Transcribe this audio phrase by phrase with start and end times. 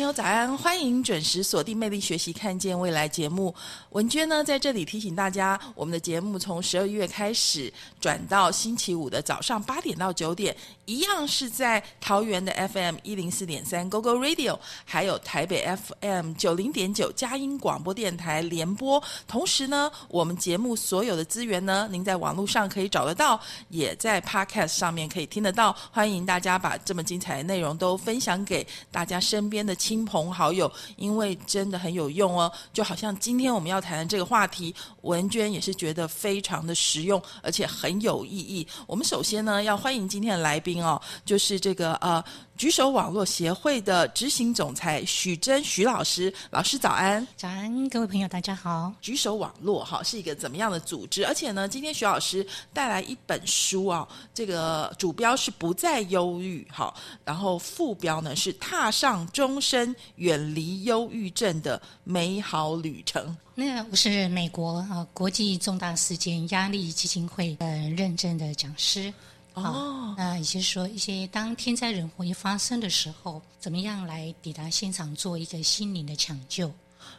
[0.00, 3.54] 朋友早安，欢迎准时锁定《魅力学习看见未来》节目。
[3.90, 7.70] 文娟呢，在这里提醒大家，我们的节目从十二月开始
[8.00, 15.68] 转到星期五的早上八点到九点，一样是在桃园的 FM 一零四点三 GoGo Radio，还有台北
[16.00, 19.02] FM 九零点九佳音广播电台联播。
[19.28, 23.38] 同时呢，我们节目所有的资源呢，您在网络上可以找得到，
[23.68, 25.76] 也在 Podcast 上面可以听得到。
[25.92, 29.70] 欢迎大家把这么精彩的内容都分享给大家身边的。
[29.70, 38.64] 的亲朋好友，因为真的很有用哦，就好像今天我们要谈的这个话题，文娟也是觉得非常的实用，而且很有意义。
[38.86, 42.22] 我们首先呢，要欢迎今天的来宾哦，就是这个呃。
[42.60, 48.92] 举手网络协会的执行总裁许真许老师，老师早安，早安，各位朋友大家好。
[49.00, 51.24] 举手网络哈是一个怎么样的组织？
[51.24, 56.92] 而且呢，今天许老师带来一本书啊，这个主标是不再忧郁哈，
[57.24, 63.34] 然后副标呢是踏上终身远离忧郁症的美好旅程。
[63.54, 69.10] 那我是美国啊国际重大事件压力基金会呃认证的讲师。
[69.54, 76.72] 哦，那也就是说，一些当天灾人祸一发生的时候，怎么样来抵达现场做一个心灵的抢救？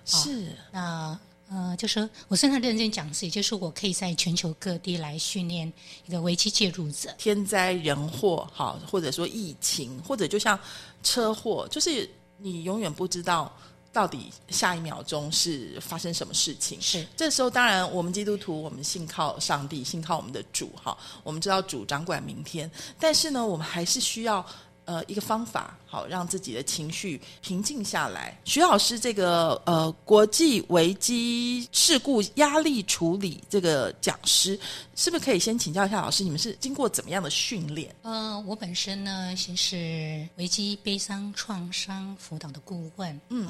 [0.06, 5.72] 是，那呃，就是我是他认真讲是，也就是我可以在全球各地来训练
[6.06, 7.14] 一个危机介入者。
[7.18, 10.58] 天灾人祸，好，或者说疫情，或者就像
[11.04, 13.52] 车祸，就是你永远不知道。
[13.94, 16.82] 到底下一秒钟是发生什么事情？
[16.82, 22.72] 是这时候，当然我们基督徒，我们信靠上帝，信靠我们的主，哈，我们知道主掌管明天。
[22.98, 24.46] 但是呢，我们还是需要
[24.86, 28.40] 呃一个方法，好让自己的情绪平静下来。
[28.46, 34.58] 徐老师，这个呃国际危机事故压力处理这个讲师，
[34.96, 36.24] 是不是可以先请教一下老师？
[36.24, 37.94] 你们是经过怎么样的训练？
[38.04, 43.50] 呃，我本身呢，先是危机悲伤创伤辅导的顾问，嗯。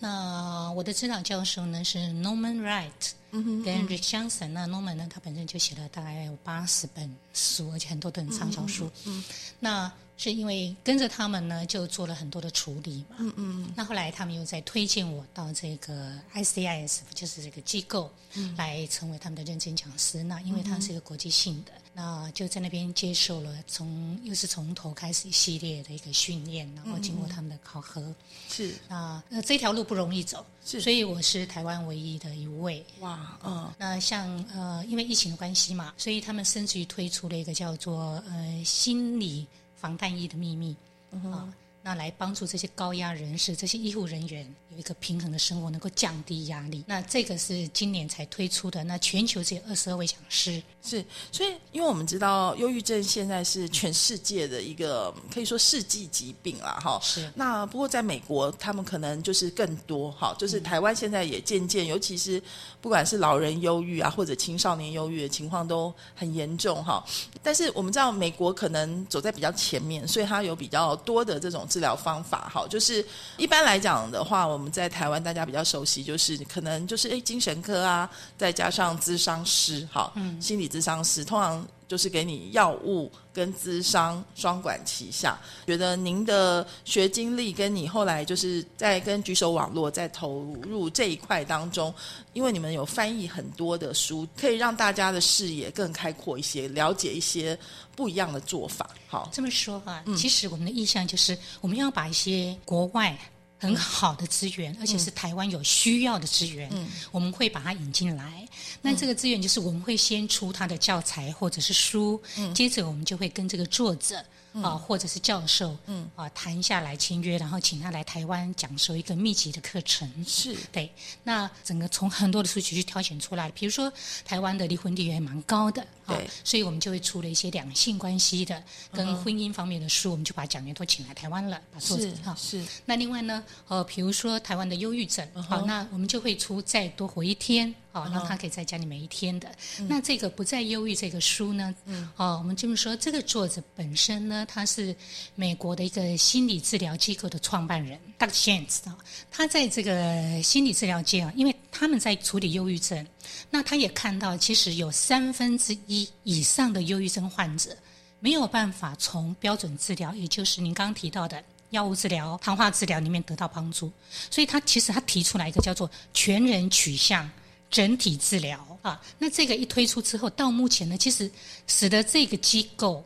[0.00, 4.48] 那我的指导教授呢是 Norman Wright，跟 r i c h Johnson。
[4.48, 8.90] 那 Norman 呢，他本身就写了大概有八十本书，而且很多都很畅销书。
[9.06, 9.22] 嗯
[9.58, 13.16] 那是因为跟着他们呢，就做了很多的处理嘛。
[13.20, 13.72] 嗯嗯。
[13.74, 18.12] 那后来他们又在推荐我到这个 ICIS，就是这个机构，
[18.54, 20.22] 来成为他们的认证讲师。
[20.22, 21.72] 那因为它是一个国际性的。
[21.92, 28.14] 那就在那边接受了从又是从头开始一系列的一个训练，然后经过他们的考核，
[28.48, 40.76] 是那那这条路不容易走，是所以我是台湾唯一的一位哇嗯那像呃因为疫情的关系嘛，所以他们甚至于推出了一个叫做呃心理防弹衣的秘密
[41.24, 41.52] 啊。
[41.82, 46.84] 那来帮助这些高压人士、这些医护人员有一个平衡的生活，能够降低压力。
[46.86, 48.82] 那这个是今年才推出的。
[48.84, 50.62] 那全球只有二十二位讲师。
[50.82, 56.98] 是，所以因为我们知道，忧郁症现在是全世界的一个可以说世纪疾病了，哈。
[57.02, 57.30] 是。
[57.34, 62.42] 那不过在美国，他们可能就是更多，哈，就是台湾现在也渐渐，尤其是
[62.80, 67.04] 不管是老人忧郁啊，或者青少年忧郁的情况都很严重，哈。
[67.42, 71.66] 但是我们知道，美国可能走在比较前面，所以它有比较多的这种。
[71.70, 73.06] 治疗方法哈，就是
[73.36, 85.38] 一般来讲的话，我们在台湾大家比较熟悉，就是可能就是诶精神科啊，再加上咨商师，好，心理咨商师，通常就是给你药物跟咨商双管齐下。
[85.66, 91.92] 觉得您的学经历跟你后来就是在跟举手网络在投入这一块当中，
[92.32, 97.58] 因为你们有翻译很多的书，可以让大家的视野更开阔一些，了解一些。
[97.96, 100.02] 不一样的做法，好这么说哈。
[100.16, 103.14] 其实我们的意向就是，我们要把一些国外
[103.60, 106.68] 很好的资源，而且是台湾有需要的资源，
[107.12, 108.48] 我们会把它引进来。
[108.82, 112.20] 那这个资源就是我们会先出他的教材或者是书，
[112.54, 114.24] 接着我们就会跟这个作者。
[114.52, 120.12] 啊，或者是教授，嗯，啊，谈下来签约，然后请他来台湾讲授一个密集的课程。
[120.26, 120.56] 是。
[120.72, 120.92] 对，
[121.22, 123.92] 那整个从很多的数据去挑选出来，比如说
[124.24, 128.62] 台湾的离婚率也蛮高的，对，所以我们就会出了一些两性关系的
[128.92, 132.62] 跟婚姻方面的书，我们就把讲员都请来台湾了，把作者哈是。
[132.84, 137.74] 那另外呢，呃，比如说台湾的忧郁症，好，那我们就会出再多活一天。
[137.92, 139.50] 哦，那他可以在家里每一天的。
[139.88, 141.74] 那这个不再忧郁这个书呢，
[142.14, 144.94] 哦，我们这么说，这个作者本身呢，他是
[145.34, 148.30] 美国的一个心理治疗机构的创办人，Dr.
[148.30, 148.96] James 啊，
[149.28, 153.04] 他在这个心理治疗界啊，因为他们在处理忧郁症，
[153.50, 157.76] 那他也看到，其实有三分之一以上的忧郁症患者
[158.20, 161.42] 没有办法从标准治疗，也就是您刚刚提到的。
[161.70, 163.92] 药物治疗、谈话治疗里面得到帮助，
[164.28, 167.30] 所以他其实他提出来一个叫做全人取向
[167.70, 169.00] 整体治疗啊。
[169.18, 171.30] 那这个一推出之后，到目前呢，其实
[171.68, 173.04] 使得这个机构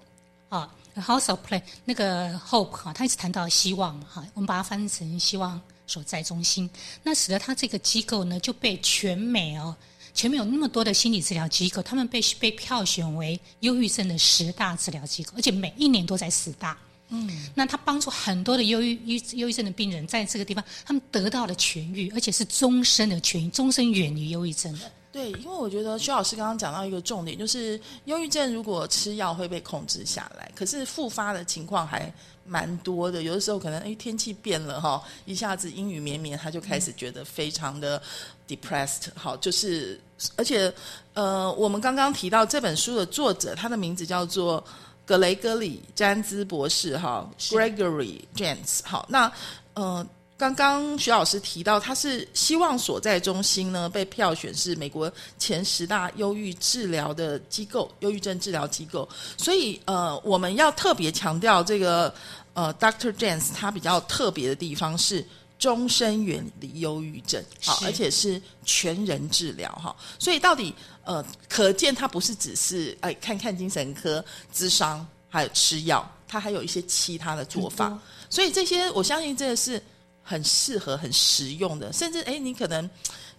[0.48, 6.70] 啊，House of Play 那个 Hope 哈，他一直谈到希望哈，我们把它翻译成希望所在中心。
[7.02, 9.76] 那使得他这个机构呢，就被全美哦，
[10.14, 16.78] 全美有那么多的心理治疗机构，他们被被票选为忧郁症的十大治疗机构，而且每一年都在十大。
[17.10, 24.90] 嗯，那他帮助很多的忧郁忧忧郁症的病人在这个地方，他们得到了痊愈，而且是终身的痊愈，终身远离忧郁症的。
[25.12, 32.12] 对，因为我觉得薛老师刚刚讲到一个重点，就是忧郁症如果吃药会被控制下来，可是复发的情况还
[32.44, 33.22] 蛮多的。
[33.22, 38.02] 有的时候可能哎天气变了哈，一下子阴雨绵绵，他就开始觉得非常的
[38.48, 39.08] depressed。
[39.14, 40.00] 好，就是
[40.36, 40.72] 而且
[41.14, 44.64] 呃，我们刚刚提到这本书的作者，他的名字叫做。
[45.06, 49.30] 格雷戈里·詹兹博士，哈，Gregory Jans，好，那
[49.74, 50.06] 呃，
[50.38, 59.06] 刚刚徐老师提到，他是希望所在中心呢被票选是美国前十大忧郁治疗的机构，忧郁症治疗机构，
[59.36, 62.10] 所以呃，我们要特别强调这个
[62.54, 63.12] 呃，Dr.
[63.12, 65.22] Jans 他比较特别的地方是
[65.58, 70.74] 终身远离忧郁症，好，而且是全人治疗，哈，所以到底。
[71.06, 77.98] 呃，可见它不是只是哎看看精神科、咨商，还有吃药，它还有一些其他的做法。
[78.30, 79.78] 所以这些我相信这个是
[80.22, 81.92] 很适合、很实用的。
[81.92, 82.88] 甚至哎，你可能。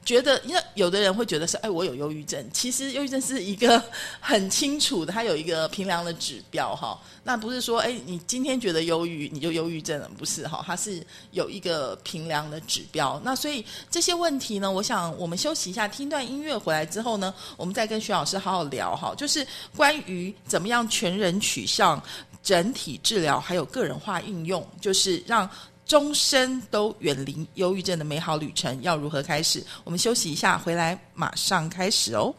[0.05, 2.47] 觉得，因为有的人会觉得是，哎，我有忧郁症。
[2.53, 3.83] 其实忧郁症是一个
[4.19, 6.97] 很清楚的，它有一个评量的指标，哈。
[7.23, 10.63] 那不是说，哎，你今天觉得忧郁，你就忧郁症了，不是哈？
[10.63, 13.19] 它是有一个评量的指标。
[13.25, 19.15] 那所以这些问题呢，我想我们休息一下，听段音乐回来之后呢，我们再跟徐老师好好聊哈。
[19.17, 21.99] 就是关于怎么样全人取向、
[22.43, 25.49] 整体治疗，还有个人化应用，就是让。
[25.85, 29.63] 终身都远离忧郁症的美好旅程要如何开始？
[29.83, 32.33] 我们休息一下，回来马上开始哦。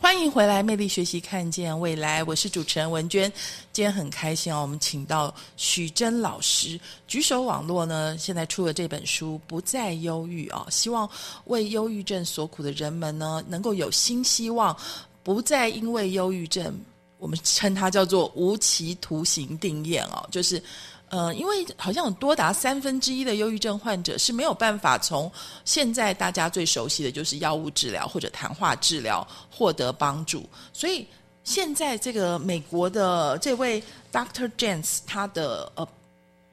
[0.00, 2.22] 欢迎回来，魅力学习，看见未来。
[2.24, 3.32] 我是主持人文娟，
[3.72, 6.78] 今天很开心哦，我们请到许真老师。
[7.06, 11.08] 举手网络呢，现在出了这本书《不再忧郁》啊，希望
[11.46, 14.76] 为忧郁症所苦的人们呢，能够有新希望，
[15.22, 16.78] 不再因为忧郁症。
[17.24, 20.62] 我们称它叫做无期徒刑定验哦，就是，
[21.08, 25.32] 呃，因为好像有多达三分之一的忧郁症患者是没有办法从
[25.64, 31.06] 现在大家最熟悉的就是药物治疗或者谈话治疗获得帮助，所以
[31.44, 33.82] 现在这个美国的这位
[34.12, 34.50] Dr.
[34.58, 35.88] James 他的呃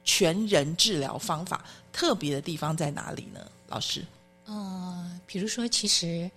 [0.04, 3.40] 全人治疗方法特别的地方在哪里呢？
[3.68, 4.02] 老师，
[4.46, 6.30] 呃，比如说，其实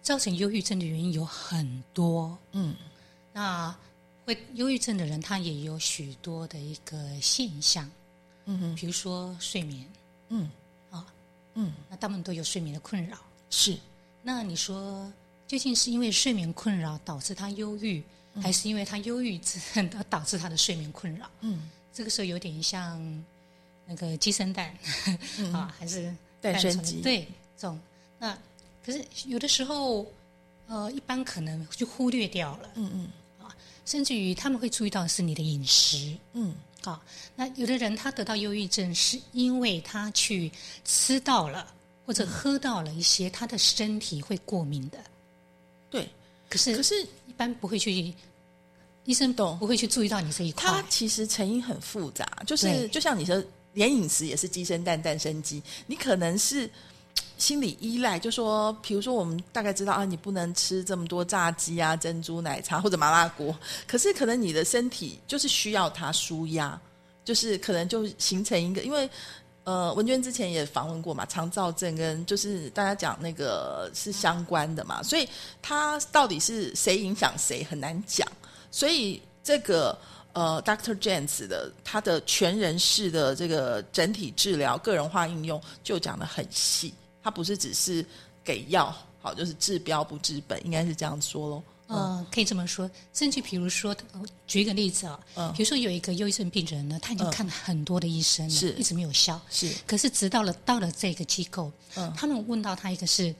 [0.00, 2.74] 造成忧郁症的原因有很多，嗯。
[3.34, 3.76] 那
[4.24, 7.84] 会忧郁症的人，他也有许多的一个现象，
[8.46, 9.86] 嗯嗯，比如说睡眠，
[10.28, 10.48] 嗯，
[10.90, 11.04] 啊，
[11.54, 13.18] 嗯，那他们都有睡眠的困扰，
[13.50, 13.76] 是。
[14.22, 15.12] 那你说，
[15.46, 18.02] 究竟是因为睡眠困扰导致他忧郁，
[18.40, 21.28] 还是因为他忧郁症导致他的睡眠困扰？
[21.40, 23.24] 嗯，这个时候有点像
[23.84, 24.74] 那个鸡生蛋，
[25.52, 27.02] 啊，还是蛋生鸡？
[27.02, 27.78] 对，这种。
[28.18, 28.38] 那
[28.82, 30.06] 可是有的时候，
[30.66, 33.10] 呃，一般可能就忽略掉了，嗯嗯。
[33.84, 37.02] 甚至于他们会注意到是你的饮食，嗯，好。
[37.36, 40.50] 那有的人他得到忧郁症，是因为他去
[40.84, 41.72] 吃到了
[42.06, 44.98] 或者喝到了一些他的身体会过敏的，
[45.90, 46.08] 对。
[46.48, 48.14] 可是可是一般不会去，
[49.04, 50.70] 医生懂不会去注意到你这一块。
[50.70, 56.70] 它其实成因很复杂，就是就像你说，连饮食也是鸡生蛋，蛋生鸡，你可能是。
[57.44, 63.54] 心理依赖，就说，比如说，我们大概知道啊，你不能吃这么多炸鸡啊、珍珠奶茶或者麻辣锅，
[63.86, 66.80] 可是可能你的身体就是需要它舒压，
[67.22, 69.06] 就是可能就形成一个，因为
[69.64, 75.28] 呃，文娟之前也访问过嘛，肠燥症跟就是大家讲那个是相关的嘛，所以
[75.60, 78.26] 它到底是谁影响谁很难讲，
[78.70, 79.94] 所以这个
[80.32, 80.98] 呃，Dr.
[80.98, 86.94] James 的他的全人式的这个整体治疗个人化应用就讲的很细。
[87.24, 88.06] 它不是只是
[88.44, 91.62] 给药，好，就是治标不治本，应该是这样说喽。
[91.86, 99.70] 嗯，可以这么说，甚至比如说，呃举一个例子啊，嗯比如说有一个忧郁症病人呢，他已经嗯看了很多的医生了，是一直没有效，是。
[99.86, 103.34] 可是直到了到了这个机构，嗯他们问到他一个是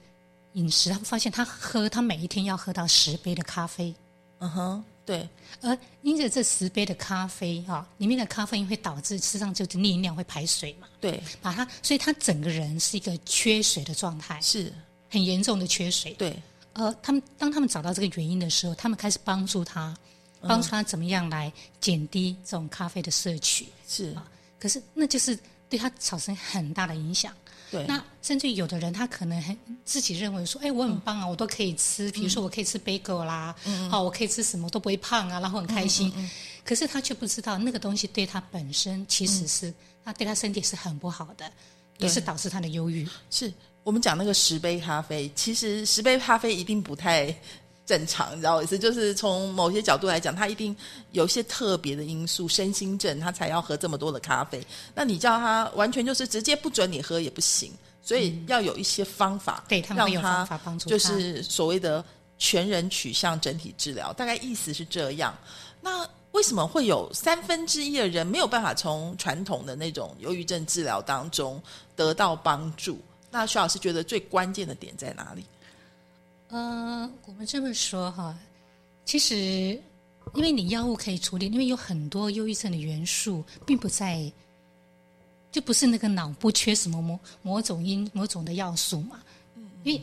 [0.53, 3.93] 饮食，他发现他喝他每一天要喝到十杯的咖啡，
[4.39, 5.29] 嗯哼，对，
[5.61, 14.73] 而因着这十杯的咖啡啊，里面的咖啡因会导致身上就是利尿会排水嘛，对，把它，所以他整个人是一个缺水的状态，是，
[15.09, 16.13] 很严重的缺水。
[16.13, 16.35] 对，
[16.73, 19.95] 呃，他们当他们找到这个原因的时候，他们开始帮助他，
[20.41, 23.67] 帮助他怎么样来减低这种咖啡的摄取。
[23.87, 24.15] 是，
[24.59, 25.37] 可是那就是
[25.69, 27.31] 对他产生很大的影响。
[27.71, 33.55] 对，那甚至有的人他可能很自己认为说，哎，我很棒啊，我都可以吃，比如说我可以吃 bagel 啦，
[33.89, 36.11] 好、我可以吃什么都不会胖啊，然后很开心。
[36.63, 41.51] 可是他却不知道那个东西对他本身其实是，他对他身体是很不好的，
[41.99, 43.07] 也是导致他的忧郁。
[43.29, 43.53] 是
[43.83, 47.35] 我们讲那个十杯咖啡，其实十杯咖啡一定不太
[47.85, 48.79] 正常，你知道我意思？
[48.79, 50.75] 就是从某些角度来讲，他一定
[51.11, 54.65] 有一些特别的因素，身心症他才要喝这么多的咖啡。
[54.95, 62.03] 那你叫他完全就是直接不准你喝也不行，所以要有一些方法，对他们会有让方法帮助他就是所谓的
[62.39, 65.37] 全人取向整体治疗，大概意思是这样。
[65.79, 71.61] 那为什么会有三分之一的人没有办法从传统的那种忧郁症治疗当中
[71.95, 72.99] 得到帮助？
[73.29, 75.45] 那徐老师觉得最关键的点在哪里？
[76.49, 78.37] 呃，我们这么说哈，
[79.03, 79.35] 其实
[80.33, 84.31] 因为你药物可以处理，因为有很多忧郁症的元素并不在，
[85.51, 89.19] 就不是那个脑部缺什么某某种因某种的要素嘛。
[89.83, 90.01] 因为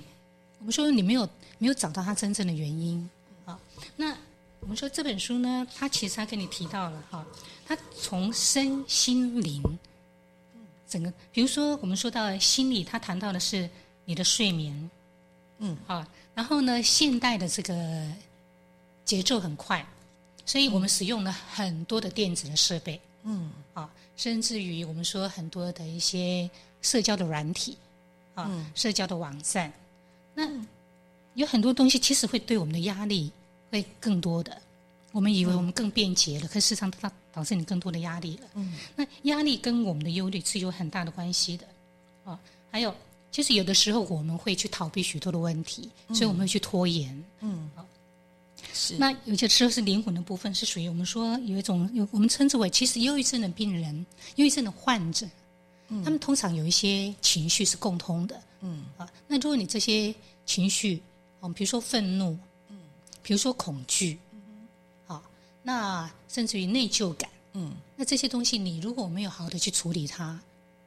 [0.58, 3.08] 我们说你没有没有找到它真正的原因
[3.44, 3.58] 啊。
[3.96, 4.16] 那
[4.61, 7.26] 我们说这本书呢，它其实它跟你提到了哈，
[7.66, 9.62] 它从身心灵
[10.88, 13.68] 整个，比如说我们说到心理，它谈到的是
[14.04, 14.90] 你的睡眠，
[15.62, 15.76] 嗯。
[15.87, 18.07] 啊，然后呢，现代的这个
[19.07, 19.83] 节奏很快，
[20.45, 23.50] 所以我们使用了很多的电子的设备，嗯。
[23.73, 26.50] 啊，甚至于我们说很多的一些
[26.83, 27.78] 社交的软体，
[28.35, 28.71] 啊，嗯。
[28.75, 29.73] 社交的网站，
[30.35, 30.47] 那
[31.35, 33.33] 有很多东西其实会对我们的压力
[33.71, 34.61] 会更多的。
[35.12, 38.49] 我们以为我们更便捷了，可事实上它导致你更多的压力了。
[38.54, 41.66] 嗯，那压力跟我们的忧虑是有很大的关系的，
[42.25, 42.40] 啊，
[42.71, 42.95] 还有
[43.32, 47.24] 就是有的时候我们会去逃避许多的问题，所以我们会去拖延。
[47.40, 47.70] 嗯，
[48.74, 48.94] 是。
[48.98, 55.26] 那有些时候是灵魂的部分，是属于我们说有一种有我们称之为其实忧郁症的病人、忧郁症的患者，
[56.04, 58.38] 他们通常有一些情绪是共通的。
[58.60, 58.84] 嗯。
[58.98, 61.02] 啊，那如果你这些情绪，
[61.40, 62.76] 我们，比如说愤怒，嗯，
[63.22, 64.68] 比如说恐惧，嗯
[65.06, 65.22] 啊，
[65.62, 67.72] 那甚至于内疚感，嗯。
[67.96, 70.38] 那这些东西你如果没有好好的去处理它，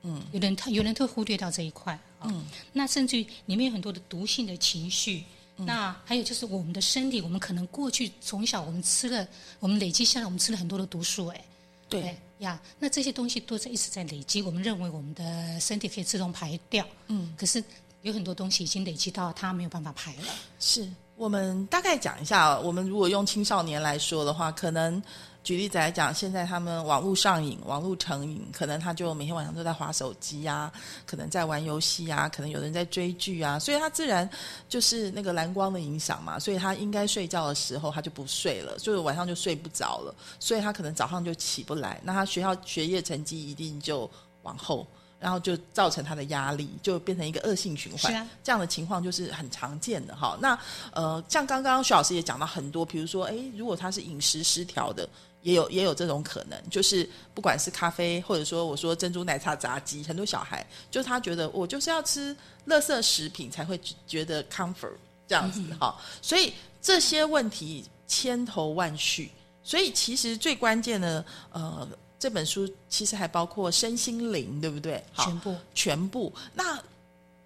[0.06, 0.22] 嗯。
[0.32, 2.30] 有人他有人会忽略掉这一块啊。
[2.30, 2.46] 嗯。
[2.72, 5.24] 那甚至于里面有很多的毒性的情绪，
[5.58, 5.66] 嗯。
[5.66, 9.28] 那还有就是我们的身体，我们可能过去从小我们吃了，
[9.60, 11.46] 我们累积下来，我们吃了很多的毒素，哎，
[11.90, 12.04] 对。
[12.04, 17.64] 哎呀，那这些东西都在一直在累积，我们认为我们的身体可以自动排掉，嗯，可是
[18.02, 20.34] 有很多东西已经累积到它没有办法排了。
[20.60, 20.86] 是。
[21.16, 25.02] 我们大概讲一下，我们如果用青少年来说的话，可能
[25.46, 30.72] 举例子来讲，现在他们网络上瘾、网络成瘾，可能他就每天晚上都在划手机呀、
[31.06, 34.28] 可能在玩游戏啊，可能有人在追剧啊，所以他自然
[34.68, 44.10] 就是那个蓝光的影响嘛，所以他应该睡觉的时候他就不睡了，就是晚上就睡不着了，所以他可能早上就起不来，那他学校学业成绩一定就
[44.42, 44.86] 往后。
[45.18, 48.12] 然后就造成他的压力，就变成一个恶性循环。
[48.12, 50.38] 是啊这样的情况就是很常见的哈。
[50.40, 50.60] 那
[50.92, 55.08] 呃，像刚刚徐老师也讲到很多，比如说，诶，如果他是饮食失调的，
[55.46, 62.36] 也有也有这种可能，就是不管是咖啡，或者说我说珍珠奶茶、炸鸡，很多小孩就是他觉得我就是要吃
[62.68, 64.96] 垃圾食品才会觉得 comfort
[65.28, 65.96] 这样子哈。
[66.22, 69.32] 所以这些问题千头万绪，
[69.64, 71.88] 所以其实最关键的呃。
[72.18, 75.04] 这本书其实还包括身心灵，对不对？
[75.12, 76.34] 好，全部全部。
[76.54, 76.82] 那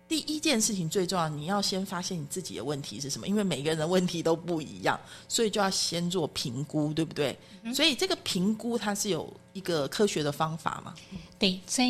[0.09, 7.37] 第一件事情最重要，你要先发现你自己的问题是什么，因为每个人的问题都不一样，所以就要先做评估，对不对？
[7.75, 10.95] 所以这个评估它是有一个科学的方法嘛？
[11.37, 11.85] 对，在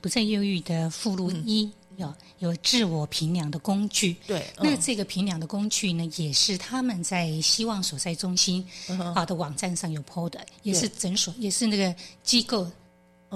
[0.00, 4.14] 不在忧郁的附录一、有有自我评量的工具。
[4.28, 8.64] 对，嗯那这个评量的工具呢，也是他们在希望所在中心
[9.12, 11.92] 好的网站上有 PO 的，也是诊所，也是那个
[12.22, 12.70] 机构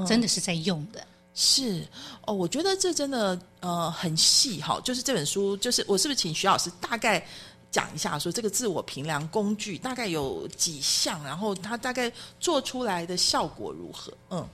[0.06, 1.04] 真的是在用的。
[1.34, 1.86] 是
[2.26, 7.24] 哦，我觉得这真的呃很细哈，就是这本书，就是我是不是请徐老师大概
[7.70, 14.12] 讲一下，说这个自我评量工具大概有几项，然后它大概做出来的效果如何？
[14.30, 14.48] 嗯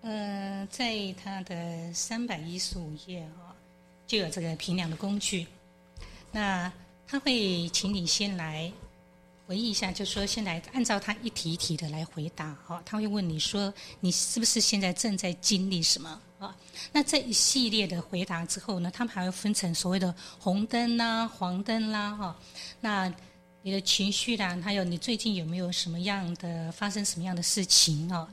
[0.00, 3.54] 呃，在它的三百一十五页哈，
[4.06, 5.46] 就有这个评量的工具。
[6.30, 6.72] 那
[7.06, 8.70] 他会请你先来
[9.48, 12.82] 回忆一下，就说现在按照他一题一题的来回答哈。
[12.84, 16.54] 他会问你说，你是不是现在正在经历什么啊？
[16.92, 22.36] 那这一系列的回答之后呢，他们还会分成所谓的红灯啦、黄灯啦哈。
[22.82, 23.10] 那
[23.62, 28.28] 你的情绪啦，还有你最近有没有什么样的发生什么样的事情啊？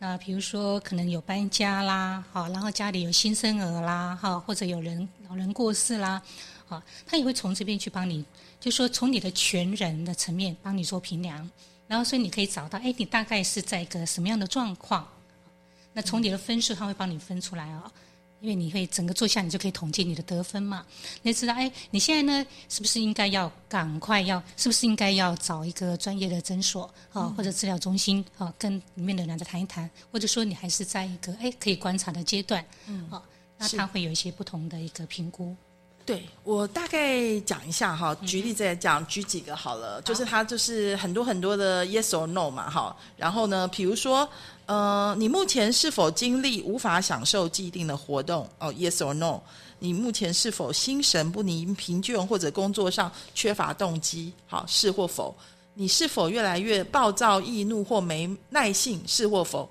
[0.00, 6.20] 那比如说可能有搬家啦，好，然后家里有新生儿啦，哈，或者有人老人过世啦，
[6.68, 8.24] 啊，他也会从这边去帮你，
[8.68, 11.50] 就说从你的全人的层面帮你做评量，
[11.86, 15.08] 然后所以你可以找到，哎，你大概是在一个什么样的状况？
[15.94, 17.90] 那从你的分数，他会帮你分出来啊。
[18.40, 20.84] 因为你会整个坐下，你就可以统计你的得分嘛。
[21.22, 33.24] 你知道，哎，你现在呢，是不是应该要赶快要，是不是应该要找一个专业的诊所啊，或者治疗中心啊，跟里面的人再谈一谈，或者说你还是在一个哎可以观察的阶段，嗯，好，
[33.56, 35.56] 那他会有一些不同的一个评估。
[36.08, 44.26] 对我大概讲一下哈，举例子来讲，举几个好了，就是他就是很多很多的 yes or no 嘛，哈，然后呢，比如说。
[44.64, 48.46] 呃，你目前是否经历无法享受既定的活动？
[48.58, 49.40] 哦，yes or no？
[49.78, 54.30] 你目前是否心神不宁、疲倦或者工作上缺乏动机？
[54.46, 55.34] 好，是或否？
[55.72, 59.02] 你是否越来越暴躁、易怒或没耐性？
[59.06, 59.66] 是或否？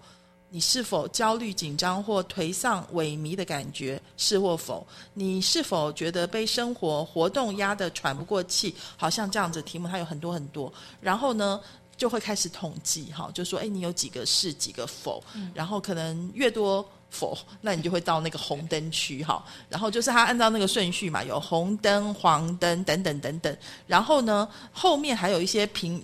[0.49, 4.01] 你是否焦虑、紧张或颓丧、萎靡的感觉？
[4.17, 4.85] 是或否？
[5.13, 8.75] 你是否觉得被生活活动压得喘不过气？
[8.95, 10.71] 好像这样子题目，它有很多很多。
[11.01, 11.59] 然后呢？
[11.97, 15.19] 就会开始统计，哈，就说，哎，你有几个是，几个否，
[15.51, 25.99] 然后可能越多否，那你就会到那个红灯区，哈，然后就是他按照那个顺序嘛，有红灯、黄灯等等等等，然后呢，后面还有一些评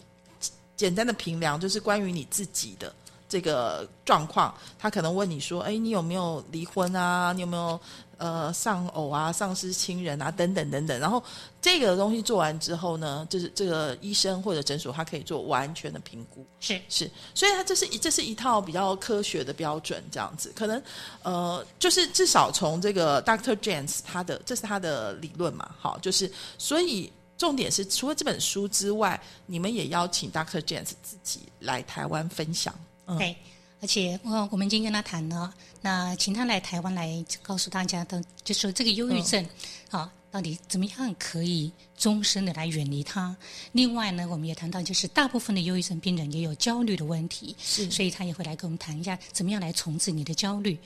[0.75, 2.91] 简单的评量，就是关于你自己的
[3.33, 7.33] 这个状况，他可能问你说，哎，你有没有离婚啊？
[7.33, 7.79] 你有没有？
[8.17, 10.97] 呃，丧偶啊，丧失亲人啊，等等等等。
[10.97, 11.21] 然后
[11.61, 16.45] 这个东西做完之后呢，就是这个医生或者诊所，他可以做完全的评估。
[16.61, 20.53] 是是，所以他这是这是一套比较科学的标准，这样子。
[20.55, 20.81] 可能
[21.23, 32.73] 呃，就是至少从这个 Doctor James 他的这是他的理论嘛，好，就是所以重点是除了这本书之外，你们也邀请 Doctor James 自己来台湾分享。
[33.17, 33.35] 对。
[33.81, 39.45] 而且我我们已经跟他谈了，那请他来台湾来告诉大家的，就说这个忧郁症
[39.91, 43.35] 啊，到底怎么样可以终身的来远离他。
[43.73, 50.79] 另外呢，我们也谈到，就是大部分的忧郁症病人也有焦虑的问题，是，所以他也会来跟我们谈一下，怎么样来重置你的焦虑。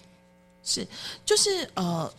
[0.63, 0.87] 是，
[1.23, 2.11] 就是呃。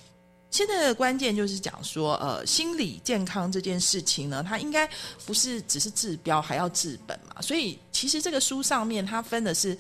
[0.50, 4.88] 现在的关键就是讲说，呃，心理健康这件事情呢，它应该
[5.26, 7.40] 不是只是治标，还要治本嘛。
[7.42, 9.76] 所以，其实这个书上面它分的是，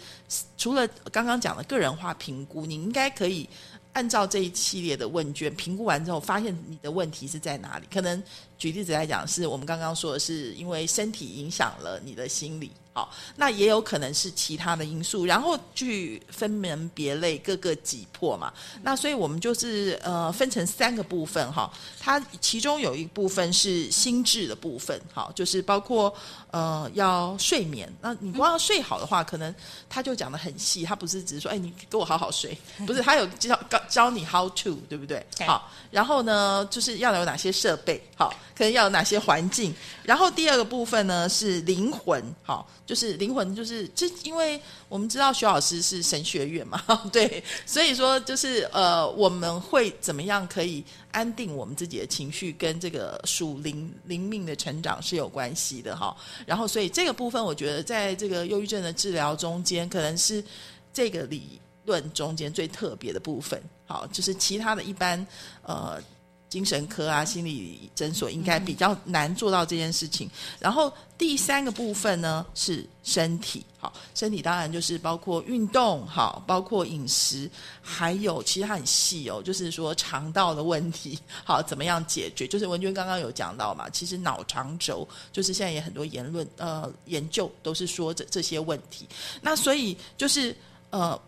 [0.58, 3.48] 除了刚刚讲的个人化评估，你应该可以
[3.94, 7.86] 按照这一系列的问卷评估完之后，发现你的问题是在哪里。
[7.90, 8.22] 可能
[8.58, 12.70] 举例子来讲，是我们刚刚说的是因为身体影响了你的心理。
[12.98, 18.52] 好，那也有可能是其他的因素，然后去分门别类，各个击破嘛。
[18.82, 26.12] 那所以我们就是呃分成三个部分哈，它其中有一部分是心智的部分，好，就是包括
[26.50, 27.88] 呃要睡眠。
[28.00, 29.54] 那你光要睡好的话，可能
[29.88, 35.24] 他就讲的很细，他不是只是说哎你给我好好睡，不是他有教教教你 how to 对不对？
[35.46, 39.72] 好，然后呢就是要有哪些设备，好，可能要有哪些环境。
[40.02, 42.68] 然后第二个部分呢是灵魂，好。
[42.88, 56.16] 就是灵魂，就是这，因为我们知道徐老师是神学院嘛， 对，所以说就是呃，我们会怎么样可以安定我们自己的情绪，跟这个属灵灵命的成长是有关系的哈。
[56.46, 60.42] 然后，所以这个部分，我觉得在这个忧郁症的治疗中间，可能是
[60.90, 63.62] 这个理论中间最特别的部分。
[63.84, 65.26] 好，就是其他的一般
[65.62, 66.02] 呃。
[66.48, 70.28] 精神科啊，心理诊所应该比较难做到这件事情。
[70.58, 77.50] 然后第三个部分呢是身体，好，身体当然就是包括运动，好，包括饮食，
[77.82, 82.46] 还有其实它很细哦，就是说肠道的问题， 好，怎么样解决？
[82.46, 89.06] 就是文娟刚刚有讲到嘛，其实脑肠轴就是现在也很多言论呃研究都是说这这些问题。
[89.42, 90.56] 那所以就是
[90.90, 91.20] 呃。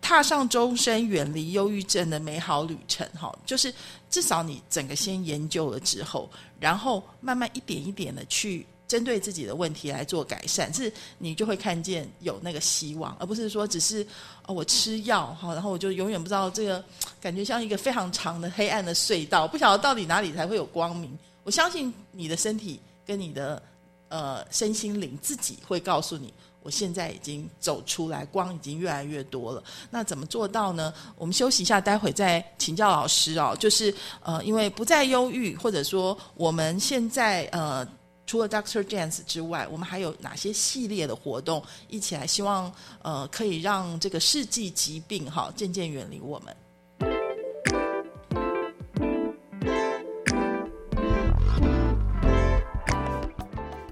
[0.00, 3.72] 踏上终身远离忧郁症的美好旅程，哈，就是
[4.08, 14.06] 至少你整个先研究了之后，然后慢慢一点一点的去针对自己的问题来做改善，是你就会看见有那个希望，而不是说只是
[14.46, 16.82] 哦我吃药哈，然后我就永远不知道这个
[17.20, 21.18] 感觉像一个非常长的黑暗的隧道，不晓得到底哪里才会有光明。
[21.44, 23.62] 我相信你的身体跟你的
[24.08, 26.32] 呃身心灵自己会告诉你。
[26.62, 29.62] 我现在已经走出来，光已经越来越多了。
[29.90, 30.92] 那怎么做到呢？
[31.16, 33.56] 我们休息一下，待会再请教老师哦。
[33.58, 37.86] 就是呃，因为不再忧郁，或者说我们现在呃，
[38.26, 42.26] 除了 Doctor James 之外，我们还有哪些系列的活动一起来？
[42.26, 42.70] 希望
[43.02, 46.54] 呃，可以让这个世纪疾病哈渐渐远离我们。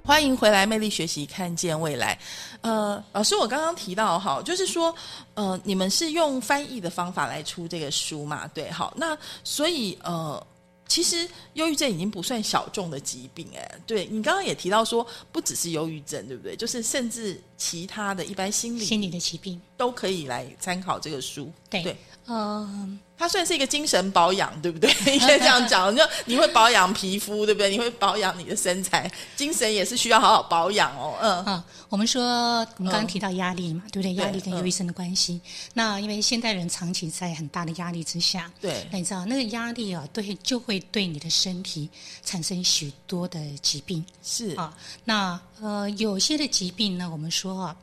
[0.07, 2.17] 欢迎回来，魅力学习，看见未来。
[2.61, 4.95] 呃，老师，我刚刚提到哈，就是说，
[5.35, 8.47] 呃，你们是用翻译的方法来出这个书嘛？
[8.55, 10.47] 对，好，那所以呃，
[10.87, 16.55] 其实忧郁症已经不算小众的疾病，哎，对你刚刚也提到说，不只是忧郁症，对不对？
[16.55, 21.53] 就是甚至其他的一般心理心理的疾病都可以来参考这个书。
[21.69, 22.99] 对，嗯。
[23.19, 24.91] 它算是一个精神保养，对不对？
[25.11, 27.71] 应该这样讲，就你会保养皮肤，对不对？
[27.71, 31.15] 你会保养你的身材，精神也是需要好好保养哦。
[31.23, 32.23] 嗯啊，我们说
[32.77, 34.13] 我们刚刚提到压力嘛，对不对？
[34.17, 35.41] 压力跟忧郁症的关系。
[35.73, 41.89] 那因为现代人长期在很大的压力之下，对，那你知道那个压力啊，对，就会对你的身体
[42.23, 44.05] 产生许多的疾病。
[44.23, 47.77] 是啊，那呃，有些的疾病呢，我们说啊。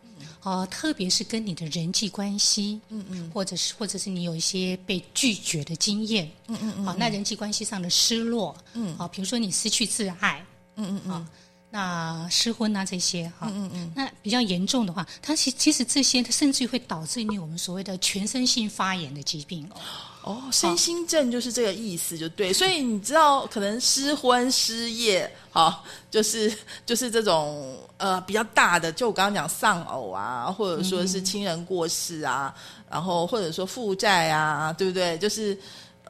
[0.44, 11.28] 哦，特别是跟你的人际关系，嗯嗯，或者是或者是你有一些被拒绝的经验，嗯嗯嗯，好，那人际关系上的失落，嗯，好，比如说你失去自爱，嗯嗯嗯，
[11.70, 19.82] 那失婚啊这些，哈，嗯嗯，那比较严重的话，它其其实这些它甚至会导致你我们所谓的全身性发炎的疾病哦。
[20.24, 22.54] 哦，身心症就是这个意思，就对。
[22.54, 26.52] 所以你知道，可能失婚、失业，好，就是
[26.86, 32.56] 就是这种呃比较大的，就我刚刚讲丧偶啊，或者说是亲人过世啊，
[32.90, 35.18] 然后或者说负债啊，对不对？
[35.18, 35.58] 就是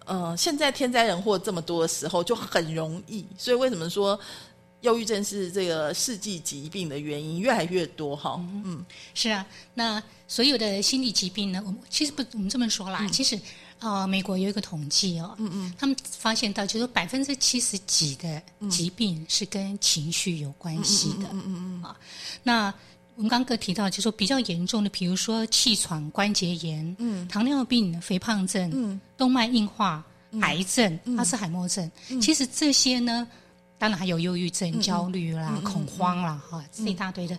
[0.05, 3.25] 呃，现在天灾人祸这么多的时候，就很容易。
[3.35, 4.19] 所以为什么说
[4.81, 8.15] 忧郁症是这个世纪疾病的原因越来越多？
[8.15, 9.43] 哈，嗯，是啊。
[9.73, 13.39] 那所有的心理疾病呢，我们其实不，我们这么说啦，其实。
[13.83, 21.95] 哦，美国有一个统计哦，嗯嗯，他们发现到，就是百分之七十几的疾病是跟情绪有关系的，嗯嗯嗯啊。
[22.41, 22.73] 那
[23.15, 30.03] 我们刚刚提到，就说比较严重的，比如说气喘、关节炎、嗯，糖尿病、肥胖症、嗯，动脉硬化、
[30.41, 31.91] 癌症、阿兹海默症，
[32.21, 33.27] 其实这些呢，
[33.77, 37.37] 当然还有忧郁症、焦虑啦、恐慌啦，哈，这一大堆的。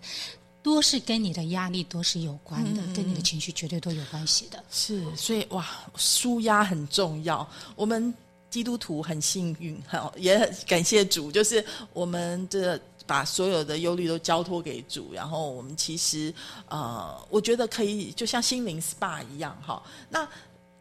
[0.64, 4.64] 多是跟你的压力多是有关的，跟你的情绪绝对都有关系的。
[4.70, 7.46] 是，所以哇，舒压很重要。
[7.76, 8.12] 我们
[8.48, 16.32] 基督徒很幸运，哈，也很感谢主，就是我们这把所有的忧虑都交托给主，然后我们其实
[16.68, 19.82] 呃，我觉得可以就像心灵 SPA 一样，哈。
[20.08, 20.26] 那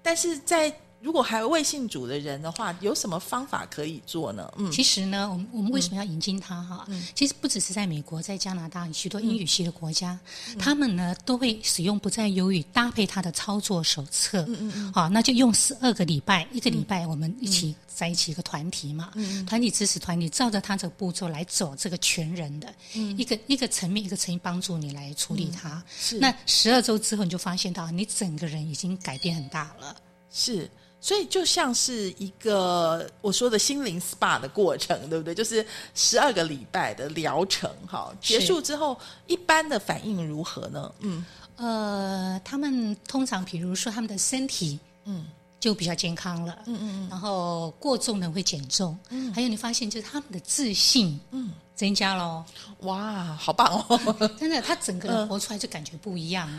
[0.02, 4.50] 但是在如果还未信主的人的话，有什么方法可以做呢？
[4.56, 6.86] 嗯，其实呢，我们我们为什么要引进他哈？
[6.88, 10.18] 嗯，其实不只是在美国，在加拿大许多英语系的国家，
[10.58, 14.44] 他们呢都会使用不再忧郁搭配他的操作手册。
[14.48, 14.94] 嗯嗯嗯。
[14.94, 19.12] 好，那就用十二个礼拜，一个礼拜我们一起在一起一个团体嘛。
[19.16, 19.46] 嗯。
[19.46, 25.84] 团体支持团体，照着他这个步骤来走，这个全人的，一个一个层面一个层面帮助你来处理它。
[26.00, 26.18] 是。
[26.18, 29.94] 那十二周之后，你就发现到你整个人已经改变很大了。
[30.32, 30.72] 是。
[31.04, 35.36] 所以就像是一个我说的心灵 SPA 的过程，对不对？
[35.36, 40.90] 就是十二个礼拜的疗程，哈，结束之后，一般的反应如何呢？
[41.00, 41.26] 嗯，
[41.58, 45.26] 呃，他们通常比如说他们的身体，嗯，
[45.60, 52.46] 就比较健康了，嗯嗯，然后过重的会减重，嗯，还有你发现就是他们的自信，嗯，增加喽，
[52.84, 54.00] 哇，好棒哦！
[54.40, 56.50] 真的，他整个人活出来就感觉不一样。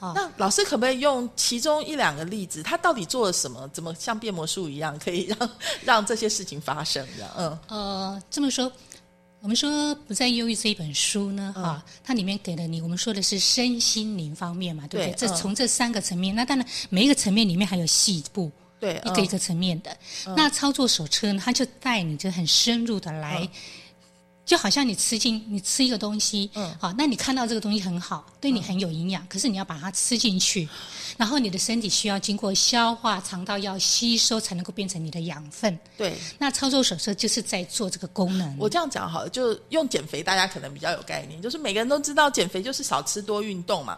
[0.00, 2.62] 那老师可不可以用其中一两个例子？
[2.62, 3.68] 他到底做了什么？
[3.68, 5.50] 怎么像变魔术一样，可以让
[5.84, 7.06] 让这些事情发生？
[7.16, 8.72] 这样，嗯，呃，这么说，
[9.40, 15.14] 我们说不再忧郁这一本书呢，哈，它里面给了你，我们说的是身心灵方面嘛，对不对？
[15.16, 19.94] 这从这三个层面，那当然每一个层面里面还有细部，对，一个一个层面的。
[20.36, 23.48] 那操作手册呢，它就带你就很深入的来。
[24.50, 30.68] 就好像你吃进你吃一个东西，嗯，好，那你看到这个东西很好，对你很有营养，可是你要把它吃进去，
[31.16, 35.78] 然后你的身体需要经过消化、肠道要吸收，才能够变成你的养分。
[35.96, 38.56] 对，那操作手册就是在做这个功能。
[38.58, 43.96] 我这样讲好了，就用减肥，大家可能比较有概念，就是每个人都知道减肥就是少吃多运动嘛。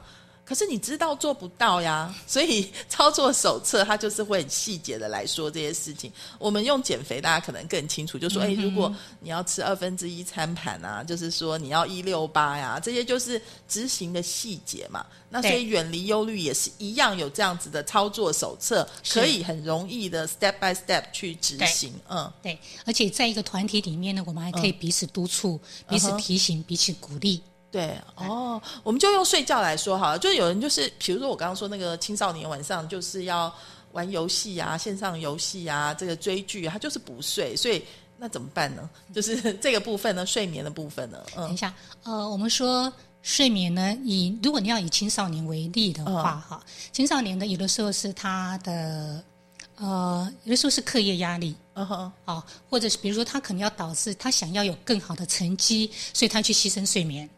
[0.52, 6.12] 可是你知道做不到呀， 所以操作手册它就是会很细节的来说这些事情。
[6.38, 15.06] 我们用减肥，大家可能更清楚，就说：哎，如果你要吃二分之一餐盘啊，就是说你要一六八呀，这些就是执行的细节嘛。
[15.30, 21.94] 那所以远离忧虑也是一样，有这样子的操作手册，可以很容易的 step by step 去执行。
[22.10, 22.58] 嗯，对。
[22.84, 27.42] 而且在一个团体里面呢，我们还可以彼此督促、彼此提醒、彼此鼓励。
[27.72, 33.52] 对，哦，我们就用睡觉来说好了，就有人就是，比如说我刚刚说那个青少年晚上就是要
[33.92, 37.82] 玩游戏啊，线上游戏啊，这个追剧，他就是不睡，所以
[38.18, 38.88] 那怎么办呢？
[39.14, 41.18] 就是这个部分呢，睡眠的部分呢？
[41.34, 49.24] 等一下，呃，我们说睡眠呢，以如果你要以青少年为例的话，哈，青少年的有的时候是他的。
[49.76, 57.28] 呃，有的时候是课业压力，嗯哼，啊，或者是比如说他可能要导致他想要有更好的成绩，所以他去牺牲睡眠，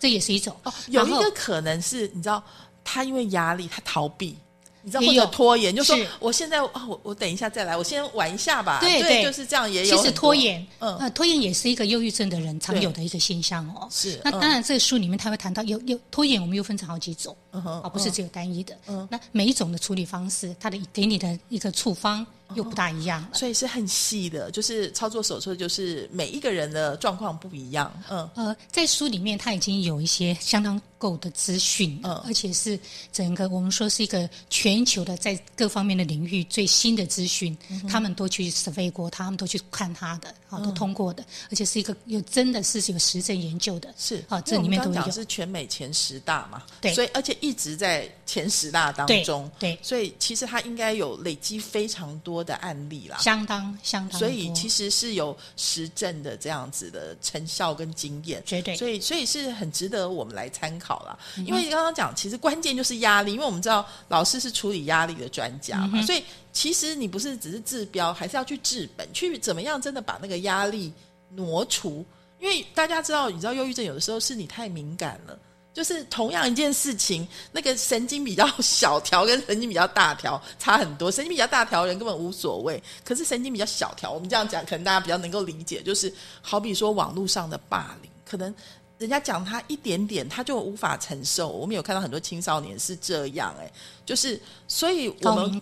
[0.00, 0.56] 这也是一种。
[0.64, 2.42] 哦，有一个可能是你知道，
[2.82, 4.36] 他因为压力，他逃避。
[4.82, 8.78] 你知道或者拖延，就说我现在啊，我我等一下再来，我先玩一下吧。
[8.80, 9.70] 对对，就是这样。
[9.70, 13.86] 也有其实拖延，嗯，呃，拖延也是一个忧郁症的人常有的一个现象哦。
[13.90, 14.18] 是。
[14.24, 18.74] 那当然，这个书里面他会谈到，有有拖延，我们又分成好几种，而不是只有单一的。
[18.86, 19.06] 嗯。
[19.10, 27.92] 那每一种的处理方式，它的给你的一个处方又不大一样，所以是很细的，就是操作手册，就是每一个人的状况不一样。
[28.10, 28.28] 嗯。
[28.34, 30.80] 呃，在书里面他已经有一些相当。
[31.00, 32.78] 够的资讯，嗯，而且是
[33.10, 37.56] 整个我们说是一个全球的在各方面的领域最新的资讯，
[37.88, 60.89] 他们都去 survey 过，他们都去看他的，啊，都通过的，而且是一个有真的是有实证研究的，是啊，这里面都有是全美前十大嘛，对，所以而且一直在前十大当中，对，所以其实他应该有累积非常多的案例啦，相当相当，所以其实是有实证的这样子的成效跟经验，绝对，所以所以是很值得我们来参考。
[60.90, 66.20] 好了，因为刚刚讲，其实关键就是压力，因为我们知道老师是处理压力的专家嘛，所以
[66.52, 70.92] 其实你不是只是治标，还是要去治本，去怎么样真的把那个压力
[71.28, 72.04] 挪除。
[72.40, 75.38] 因为大家知道，你知道忧郁症有的时候是你太敏感了，
[75.72, 81.08] 就是同样一件事情，那个神经比较小条跟神经比较大条差很多。
[81.08, 88.52] 神经比较大条人根本无所谓，可是神经比较小条，我们这样讲可能大家比较能够理解，就是好比说网络上的霸凌，可能。
[89.00, 91.48] 人家讲他一点点，他就无法承受。
[91.48, 93.72] 我们有看到很多青少年是这样，哎，
[94.04, 95.58] 就是所以我们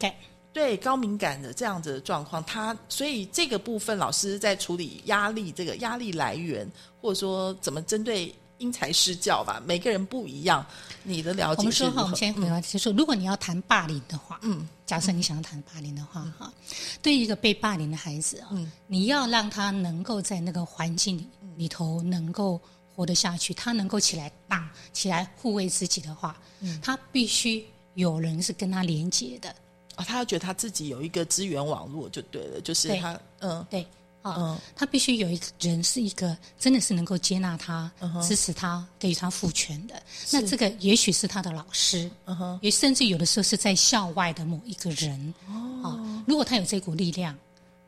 [0.52, 6.68] 对高敏感的这样子的状况，他所以这个部分老师在处理压力，这个压力来源，
[7.00, 10.66] 或者说怎么针对因材施教吧，每个人不一样。
[11.04, 16.52] 你的了解，我们说哈，我们先回答，就说如果你要谈霸凌的话，嗯，假设你想要谈霸凌的话，哈，
[17.00, 22.60] 对于一个被霸凌的孩子啊，嗯，你要让他能够在那个环境里里头能够。
[22.98, 29.48] 活得下去，他能够起来打起来护卫自己的话，嗯，他必须有人是跟他连接的。
[29.94, 33.86] 啊，他要觉得他自己有一个资源网络就对了，就是他，嗯，对，
[34.22, 37.88] 啊，他必须有一个人是一个真的是能够接纳他、
[38.20, 40.02] 支持他、给予他赋权的。
[40.32, 46.24] 那这个也许是他的老师，嗯，也甚至有的时候是在校外的某一个人哦。
[46.26, 47.38] 如果他有这股力量，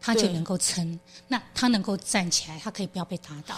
[0.01, 0.97] 他就能够撑，
[1.27, 3.57] 那他能够站起来，他可以不要被打倒。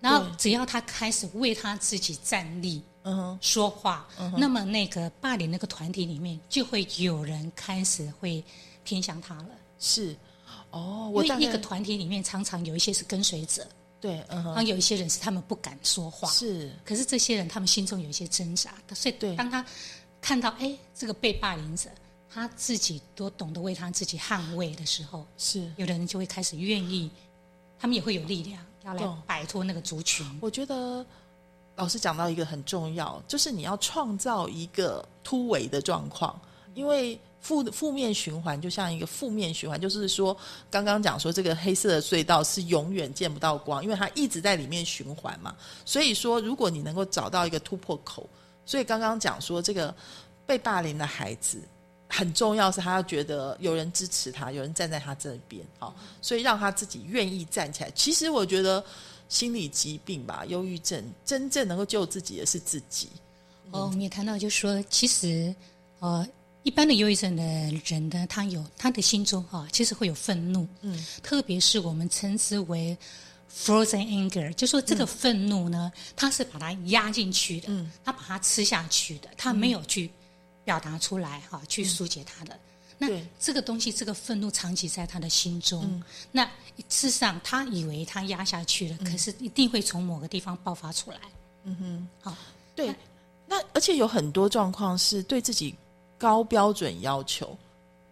[0.00, 4.06] 然后，只要他开始为他自己站立、嗯说话，
[4.36, 8.44] 那么那个霸凌那个团体里面就会有人开始会
[8.84, 9.48] 偏向他了。
[9.78, 10.14] 是，
[10.70, 13.66] 哦，因为一个团体里面常常有一些是跟随者，
[14.00, 16.70] 对，嗯然后有一些人是他们不敢说话，是。
[16.84, 19.64] 可是这些人他们心中有一些挣扎，所以当他
[20.20, 21.88] 看到哎这个被霸凌者
[22.28, 27.10] 他自己都懂得为他自己捍卫的时候，是有的人就会开始愿意，
[27.78, 28.62] 他们也会有力量。
[28.86, 31.04] 要来摆脱那个族群，我觉得
[31.74, 36.40] 老师讲到一个很重要，就是你要创造一个突围的状况，
[36.72, 40.36] 因为负负面循环就像一个负面循环，就是说
[40.70, 45.56] 刚刚讲说这个黑色的隧道是永远见不到光，因为它一直在里面循环嘛。
[45.84, 48.28] 所以说，如果你能够找到一个突破口，
[48.64, 49.92] 所以刚刚讲说这个
[50.46, 51.60] 被霸凌的孩子。
[52.08, 57.90] 很重要是他要觉得有人支持他，有人站在他这边，好，所以让他自己愿意站起来。
[57.90, 58.82] 其实我觉得
[59.28, 63.08] 心理疾病吧，忧郁症真正能够救自己的是自己。
[63.72, 65.54] 哦，我们也谈到，就是说，其实
[65.98, 66.26] 呃，
[66.62, 67.42] 一般的忧郁症的
[67.84, 72.96] 人呢，他有他的心中哈，其实会有愤怒，嗯，特别是我们称之为
[73.52, 80.08] frozen anger，就说这个愤怒呢，他是把它压进去的，嗯，他把它吃下去的，他没有去。
[80.66, 82.58] 表达出来哈，去疏解他的
[82.98, 86.02] 那这个东西，这个愤怒长期在他的心中。
[86.32, 86.44] 那
[86.88, 91.18] 事实上，他以为他压下去了，可是一定会从某个地方爆发出来。
[91.64, 92.36] 嗯哼，好，
[92.74, 92.94] 对。
[93.46, 95.72] 那而且有很多状况是对自己
[96.18, 97.56] 高标准要求，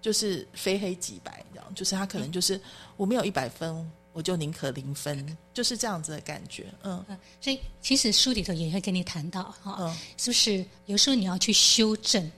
[0.00, 2.60] 就是非黑即白，这样就是他可能就是
[2.96, 6.66] 我没有一百分，我就宁可零分，就是这样子的感觉。
[6.82, 7.02] 嗯，
[7.40, 12.30] 所以其实书里头也会跟你谈到哈，是不是有时候你要去修正？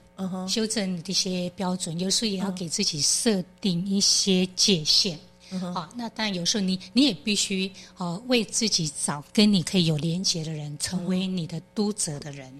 [0.47, 5.19] 修正这些标准，有时候也要给自己设定一些界限。
[5.73, 12.51] 好，那当然有时候你你也必须呃为自己找跟你可以有连接的人，成为你的督责的人。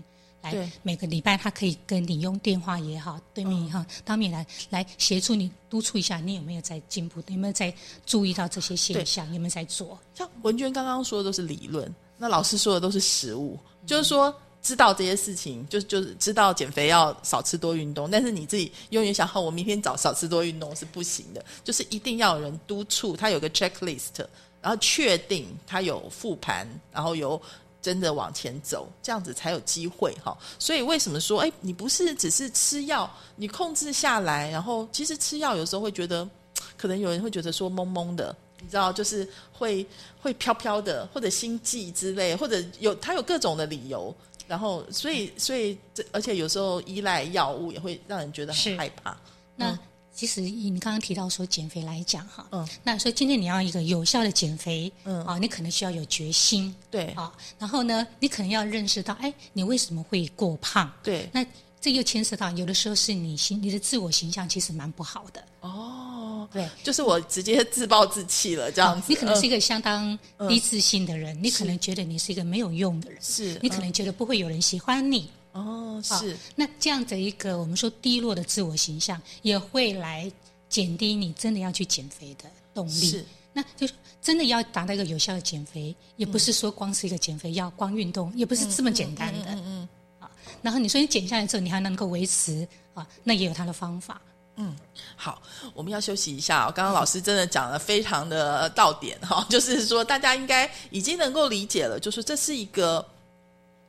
[0.41, 7.21] 来每个礼拜他可以跟你用电话也好，对面也好，当面来来协助你督促一下，你有没有在进步？
[7.27, 7.73] 有没有在
[8.05, 9.25] 注意到这些现象？
[9.33, 9.99] 有没有在做？
[10.13, 14.33] 像文娟刚刚说的都是理论，那老师说的都是实物，就是说。
[14.67, 24.25] 知道这些事情，就就是知道减肥要少吃多运动，但是你自己永远想好，我明天早少吃多运动是不行的，就是一定要有人督促，他有个 checklist，
[24.61, 27.41] 然后确定他有复盘，然后有
[27.81, 30.37] 真的往前走，这样子才有机会哈。
[30.59, 36.29] 所以为什么说，哎，你不是只是吃药，你控制下来，然后其实吃药有时候会觉得，
[36.75, 39.87] 可能有人会觉得说懵懵的，你知道，就是会
[40.19, 44.13] 会飘飘的，或者心悸之类，或者有他有各种的理由。
[44.47, 49.17] 然后，所以，所以，这而且有时候依赖药物也会让人觉得很害怕。
[49.55, 49.77] 那
[50.13, 55.23] 其实以你刚刚提到说减肥来讲哈，嗯，那所以今天你要一个有效的减肥，嗯。
[55.25, 57.07] 啊，你可能需要有决心，对。
[57.09, 60.91] 啊，然后呢，你可能要认识到，哎，你为什么会过胖？
[61.03, 61.45] 对，那
[61.79, 65.43] 这又牵涉到有的时候是你形你的自我形象其实蛮不好的。
[65.61, 66.26] 哦。
[66.51, 69.07] 对，就是我直接自暴自弃了这样子。
[69.07, 70.17] 你可能是一个相当
[70.49, 75.29] 低自信的人，你可能觉得你是一个没有用的人，是你可能觉得不会有人喜欢你。
[75.53, 76.37] 哦，是。
[76.55, 80.31] 那这样的一个我们说低落的自我形象，也会来
[80.69, 82.91] 减低你真的要去减肥的动力。
[82.91, 83.87] 是，那就
[84.21, 89.45] 真的要达到一个有效的减肥，也不是说光是一个减肥药、光运动，也不是这么简单的。
[89.47, 89.89] 嗯嗯。
[90.19, 90.29] 啊，
[90.61, 94.21] 然后你说你减下来之后，你还能够维持啊，那也有它的方法。
[94.59, 94.75] 嗯，
[95.15, 95.41] 好，
[95.73, 96.69] 我们要休息一下。
[96.71, 103.05] 刚刚老师真的讲的非常的到点哈， 就是说大家应该已经能够理解了，就是这是一个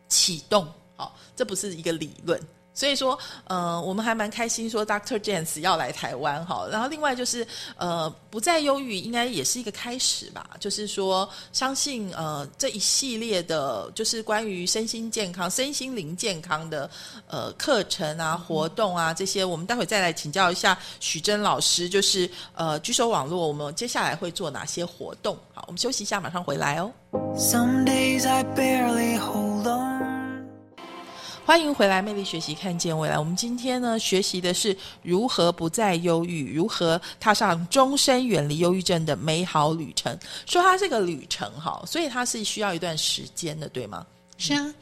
[0.08, 2.40] 启动，好，这不是一个理论。
[2.78, 5.18] 所以说，呃，我们还蛮开心，说 Dr.
[5.18, 6.64] James 要来台湾哈。
[6.70, 7.44] 然后另外就是，
[7.76, 10.50] 呃，不再忧郁，应该也是一个开始吧。
[10.60, 16.88] 就是说，相信呃这一系列的，就是关于身心健康、身心灵健康的
[17.26, 21.88] 呃课程啊、活动啊这些，我们待会再来请教一下许真老师。
[21.88, 25.36] 就是呃，举手网络，我们接下来会做哪些活动？
[25.52, 26.92] 好，我们休息一下，马上回来哦。
[27.36, 30.07] Some days I barely hold on.
[31.48, 33.18] 欢迎回来，魅力学习，看见未来。
[33.18, 40.14] 我们今天呢，学习的是如何不再忧郁，如何踏上终身远离忧郁症的美好旅程。
[40.44, 44.06] 说它这个旅程哈，所以它是需要一段时间的，对吗？
[44.36, 44.74] 是啊，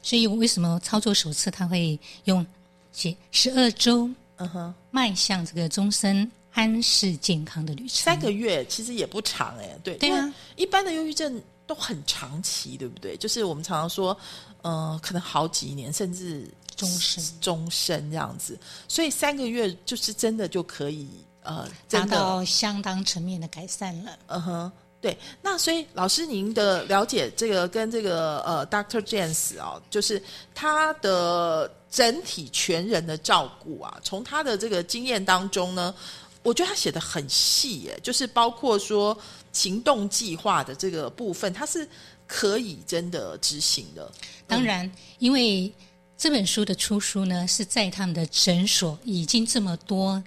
[0.00, 2.44] 所以我为什么操作手册它会用
[2.90, 8.02] 写十二周，嗯哼，迈向这个终身安适健康的旅程？
[8.02, 13.16] 三个月其实也不长哎，对对啊，一般的忧郁症都很长期，对不对？
[13.16, 14.16] 就是我们常常说。
[14.62, 21.06] 呃，可能好几年，甚至终身、终身这样子，所以三个月就是真的就可以
[21.42, 24.18] 呃达到相当层面的改善了。
[24.28, 24.72] 嗯哼，
[25.02, 25.18] 对。
[25.42, 29.02] 那所以老师您的了解，这个跟这个呃，Dr.
[29.02, 30.22] James 啊，就是
[30.54, 35.94] 他的整体全人的照顾啊，从他的这个经验当中呢，
[36.42, 39.14] 我觉得他写的很细耶，就是包括说
[39.54, 41.88] 行动计划的这个部分，它是。
[42.26, 44.10] 可以真的执行的，
[44.46, 45.70] 当然，因为
[46.16, 50.24] 这本书的出书呢，是在他们的诊所已经这么多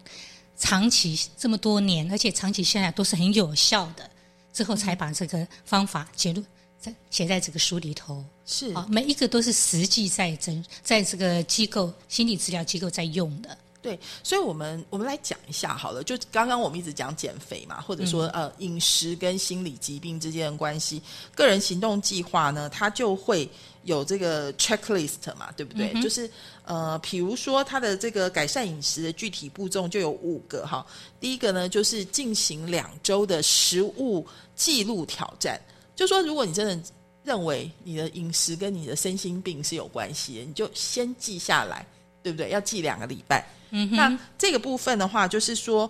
[0.56, 4.08] 长期这么多年，而且长期下来都是很有效的，
[4.54, 6.44] 之后才把这个方法记录
[6.80, 8.24] 在写在这个书里头。
[8.46, 13.58] 是啊，每一个都是实际在诊在这个机构心理治疗机构在用的。
[13.88, 16.04] 对，所以，我们我们来讲一下好了。
[16.04, 21.02] 就刚刚我们一直讲减肥嘛，或者说呃饮食跟心理疾病之间的关系，
[21.34, 23.50] 个人行动计划呢，它就会
[23.84, 25.94] 有这个 checklist 嘛，对不对？
[26.02, 26.30] 就是
[26.66, 30.86] 呃，比如说它的这个改善饮食的具体步骤就有五个哈。
[31.22, 35.58] 第一个呢，就是进行两周的食物记录挑战，
[35.96, 36.92] 就说如果你真的
[37.24, 41.88] 认为你的饮食跟你的身心病是有关系的，你就先记下来，
[42.24, 42.50] 对不对？
[42.50, 43.48] 要记两个礼拜。
[43.72, 45.90] 嗯，那这个部分的话，就是说，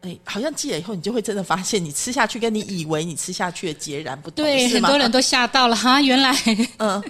[0.00, 4.44] 哎，好像记了以后，你就会真的发现，你吃下去跟你以为你吃下去的截然不同。
[4.44, 6.36] 对，很多人都吓到了哈，原来，
[6.78, 7.02] 嗯，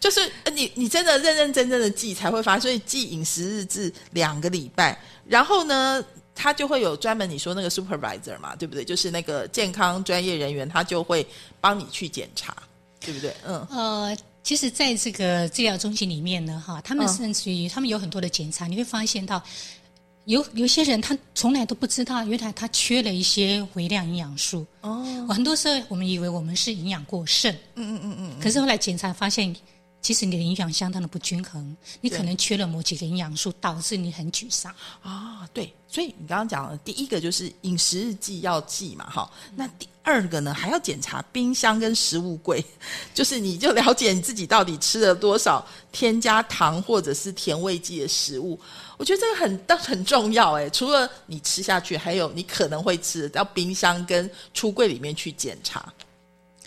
[0.00, 0.20] 就是
[0.54, 2.60] 你你真的认认真真的记，才会发现。
[2.62, 6.02] 所以记饮食日志两个礼拜，然后呢，
[6.34, 8.82] 他就会有专门你说那个 supervisor 嘛，对不对？
[8.82, 11.26] 就是那个健康专业人员，他就会
[11.60, 12.56] 帮你去检查，
[12.98, 13.36] 对不对？
[13.46, 14.16] 嗯，呃。
[14.44, 19.42] 其实，在这个治疗中心里面呢，哈，他们甚至于他们有很多的检查，你会发现到
[20.26, 24.66] 有有些人他从来都不知道，原来他缺了一些微量营养素。
[24.82, 29.56] 哦，很多时候我们以为我们是营养过剩，嗯嗯嗯嗯，可是后来检查发现，
[30.02, 34.70] 其实你的营养相当的不均衡，你可能缺了某几个营养素，导致你很沮丧。
[35.00, 39.30] 啊，对，所以你刚刚讲的第一个就是饮食日记要记嘛，哈。
[39.56, 42.64] 那第二个呢，还要检查冰箱跟食物柜，
[43.14, 48.60] 就是你就了解你自己到底吃了多少添加糖或者是甜味剂的食物。
[48.98, 55.92] 我觉得这个很但很重要哎，除了你吃下去，还有你可能会吃的，到冰箱跟橱柜里面去检查。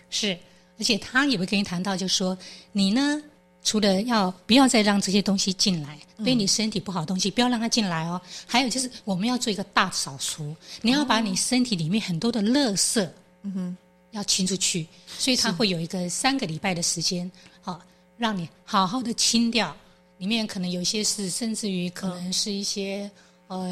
[0.09, 0.37] 是，
[0.79, 2.37] 而且他也会跟你谈到，就是说
[2.71, 3.21] 你呢，
[3.63, 8.19] 除了要不要再让这些东西进来，对你身体不好的东西，不要让它进来哦。
[8.45, 13.13] 还有就是我们要做一个大扫除，你要把你身体里面很多的垃圾，嗯
[13.53, 13.77] 哼，
[14.11, 14.87] 要清出去。
[15.17, 17.29] 所以它会有一个三个礼拜的时间，
[17.61, 17.81] 好、
[18.17, 19.75] 让你好好的清掉。
[20.19, 23.09] 里面可能有一些是，甚至于可能是一些、
[23.47, 23.71] 呃，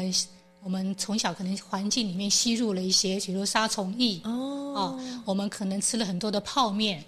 [0.62, 7.04] 我们从小可能环境里面吸入了一些，比如杀虫剂哦我们可能吃了很多的泡面、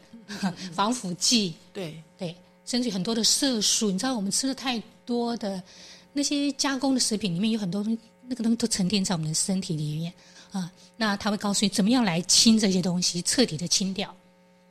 [0.72, 3.92] 防腐剂，对，对，甚至于很多的色素。
[3.92, 5.62] 你知道，我们吃了太多的
[6.12, 10.12] 那些加工的食品，里面有很多东西，那个东西都沉淀在我们的身体里面
[10.52, 10.70] 啊。
[10.96, 14.14] 那他会告诉你怎么样来清这些东西，彻底的清掉。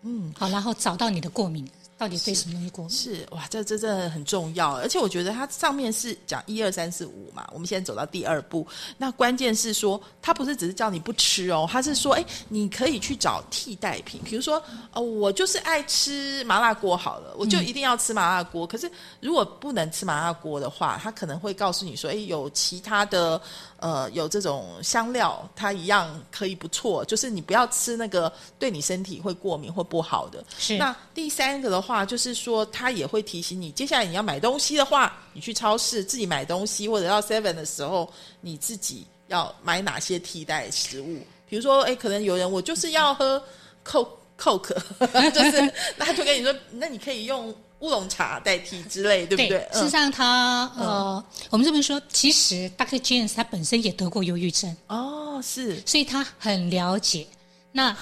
[0.03, 1.67] 嗯，好，然后找到你的过敏，
[1.97, 2.93] 到底对什么东西过敏？
[2.93, 8.65] 是哇，这这真的很重要，而且我觉得它上面是讲一二三四五嘛，我们现在走到第二步，
[8.97, 14.61] 那关键是说，它不是只是叫你不吃哦，它是说，哎，你可以去找替代品，比如说，
[14.93, 18.67] 哦，我就是爱吃麻辣锅好了，我就一定要吃麻辣锅。
[18.67, 23.41] 可是如果不能吃麻辣锅的话，它可能会告诉你说，哎，有其他的，
[23.79, 30.43] 呃，有这种香料，它一样可以不错，就是你不要吃那个对你身体会过敏或不好的。
[30.57, 38.11] 是那第三个的话，就是说，它也会提醒你，接下来你要买东西的话，你去超市自己买东西，或者到 Seven 的时候，
[38.41, 41.19] 你自己要买哪些替代食物？
[41.47, 43.41] 比如说，哎，可能有人我就是要喝
[43.85, 44.09] Coke
[44.39, 44.75] Coke，
[45.31, 45.61] 就是
[45.95, 49.59] 那他就跟你说，那你可以用乌龙茶代替之类，对不对？
[49.71, 52.99] 嗯事实上他，呃，我们这边说，其实 Dr.
[52.99, 57.27] James 他本身也得过忧郁症，哦，是所以他很了解。
[57.71, 57.95] 那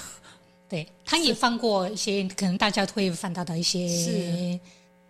[0.70, 4.60] 对，他也放过一些可能大家会犯到的一些是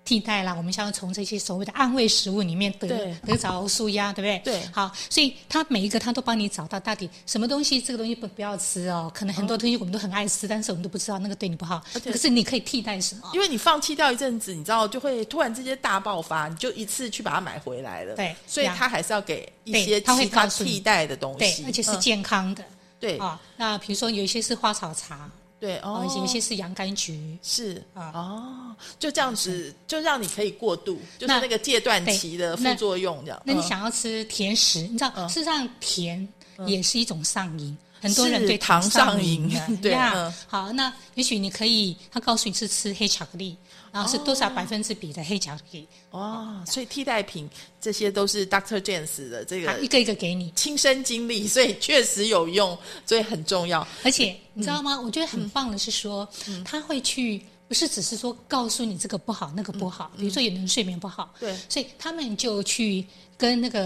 [0.06, 0.53] 替代啦。
[0.53, 2.88] 我们想要从这些所谓的安慰食物里面得
[3.26, 4.53] 得着舒压，对不对？
[4.53, 9.12] 对好，所以他每一个他都帮你找到到底什么东西，这个东西不不要吃哦。
[9.14, 11.84] 可能很多东西我们都很爱吃，但是我们都不知道那个对你不好。
[12.03, 13.30] 可是你可以替代什么？
[13.34, 18.16] 因为你放弃掉一阵子，你知道就会突然之间大爆发，你就一次去把它买回来了。
[18.16, 22.64] 对所以呀他还是要给一些其他替代的东西，，对而且是嗯健康的。
[22.99, 25.30] 对啊，那比如说有一些是花草茶，
[25.66, 28.11] 对有一些是洋甘菊，是啊。
[28.13, 33.38] 哦，就这样子，就让你可以过渡，就是那那个戒断期的副作用这样。
[33.39, 35.28] 嗯那你想要吃甜食，你知道，嗯。
[35.30, 36.28] 事实上甜
[36.68, 40.11] 也是一种上瘾，很多人对糖上上瘾的 对呀。
[40.16, 40.34] 嗯。
[40.47, 43.57] 好，那也许你可以，他告诉你是吃黑巧克力，
[43.96, 50.52] 然后是多少百分之比的黑巧克力，哦，所以替代品这些都是 Doctor James 的这个他一个一个给你。
[50.52, 53.88] 亲身经历，所以确实有用，所以很重要。
[54.04, 55.00] 而且你知道嗯吗？
[55.00, 56.28] 我觉得很棒的是说，
[56.66, 57.41] 他会去。
[57.68, 63.04] 不是只是说告诉你这个不好那个不好，比如说有人睡眠不好，嗯对所以他们就去
[63.39, 63.82] 跟那个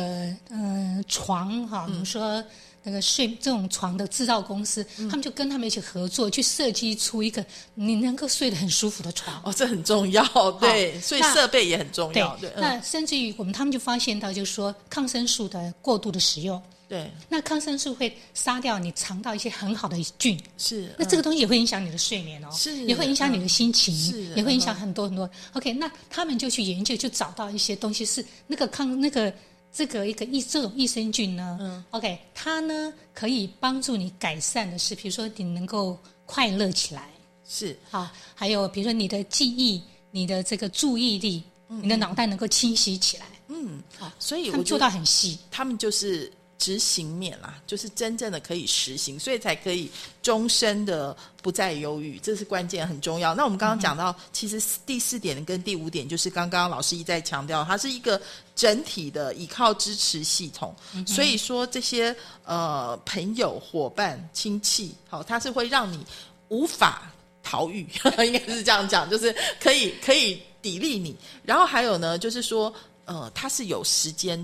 [0.50, 2.44] 呃床哈，嗯比如说
[2.84, 9.42] 那个睡这种床的制造公司，嗯他们就跟他们一起合作，去设计出一个你能够睡得很舒服的床。
[9.44, 10.24] 哦，这很重要，
[10.60, 20.94] 对，所以设备也很重要，对，，嗯，那甚至于我们他们就发现到，就是说抗生素的过度的使用，对，那抗生素会杀掉你肠道一些很好的菌，是。
[20.98, 25.30] 那这个东西也会影响你的睡眠哦，是也会影响你的心情，是也会影响很多很多。
[25.54, 29.32] OK，那他们就去研究，就找到一些东西是那个抗那个
[29.72, 31.84] 这个一个益这种益生菌呢、嗯。
[31.92, 37.10] O k 它呢可以帮助你改善的是，比如说你能够快乐起来，
[37.48, 37.78] 是。
[37.92, 45.38] 啊，还有比如说你的记忆、你的这个注意力、你的脑袋能够清晰起来，嗯，好所以他们做到很细。
[45.52, 49.90] 他们就是执行面啦，就是真正的可以实行，所以才可以
[50.22, 53.34] 终身的不再忧郁，这是关键很重要。
[53.34, 58.22] 那我们刚刚讲到，其实第四点跟第五点就是刚刚老师一再强调，它是一个
[58.56, 60.76] 整体的依靠支持系统，
[61.08, 66.06] 所以说这些呃朋友、伙伴、亲戚，好，它是会让你
[66.50, 67.10] 无法
[67.42, 67.88] 逃狱，
[68.26, 71.16] 应该是这样讲，就是可以可以砥砺你。
[71.42, 72.74] 然后还有呢，就是说，
[73.06, 74.38] 呃，它是有时间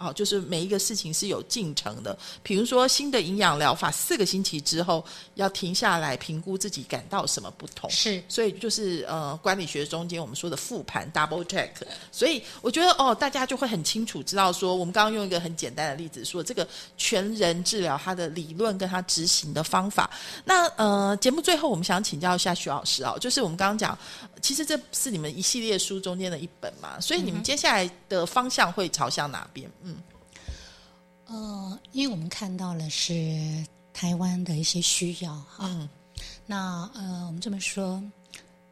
[0.00, 2.18] 哦，就是每一个事情是有进程的。
[2.42, 7.90] 比如说新的营养疗法，四个星期之后要停下来评估自己感到什么不同。
[7.90, 11.68] 是，所以就是呃，管理学中间我们说的复盘 （double check）。
[12.10, 20.10] 所以我觉得哦，大家就会很清楚知道说，我们刚刚用一个很简单的例子说，这个全人治疗它的理论跟它执行的方法。
[20.46, 23.98] 那呃，节目最后我们想请教一下徐老师啊，就是我们刚刚讲，
[24.40, 29.70] 其实这是你们一系列书中间的一本嘛，所以你们接下来的方向会朝向哪边？
[29.82, 29.89] 嗯。
[31.30, 35.88] 呃，因为我们看到了是台湾的一些需要哈，
[36.44, 38.02] 那呃，我们这么说，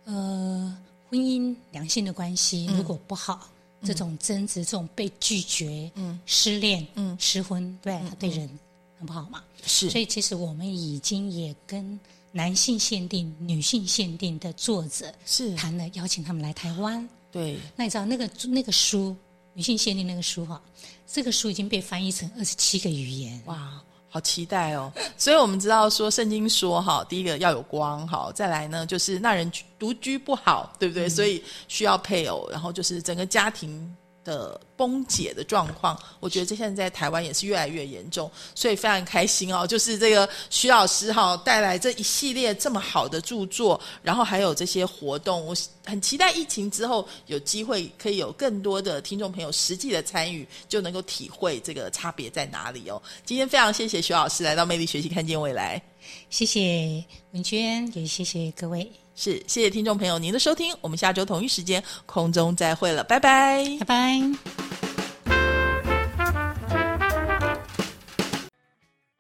[0.05, 0.77] 呃，
[1.09, 3.49] 婚姻良性的关系如果不好，
[3.85, 8.51] 这种争执、这种被拒绝、嗯，失恋、嗯，失婚，对，对人
[8.99, 9.41] 很不好嘛。
[9.65, 11.99] 是，所以其实我们已经也跟
[12.33, 15.55] 男性限定、女性限定的作者是。
[15.55, 17.09] 谈了，邀请他们来台湾。
[17.31, 19.15] 对，那你知道那个那个书？
[19.59, 20.63] 女性限定那个书哈，
[21.05, 23.43] 这个书已经被翻译成二十七个语言。
[23.47, 24.93] 哇，好期待哦！
[25.17, 31.09] 所以我们知道说，圣经说哈，第一个要有光，好，再来呢就是那人独居不好，对不对？
[31.09, 33.97] 所以需要配偶，然后就是整个家庭。
[34.29, 39.67] 的崩解的状况，我觉得这现在在台湾也是越来越严重，所以非常开心哦。
[39.67, 45.57] 就是这个徐老师哈带来这一系列这么好的著作，然后还有这些活动，我
[45.87, 53.01] 很期待疫情之后有机会可以有更多的听众朋友实际的参与，就能够体会这个差别在哪里哦。
[53.25, 55.83] 今天非常谢谢徐老师来到魅力学习，看见未来。
[56.29, 57.03] 谢谢
[57.33, 59.08] 文娟，也谢谢各位。
[59.21, 64.98] 是，谢谢听众朋友您的收听，我们下周同一时间空中再会了，拜拜，拜拜。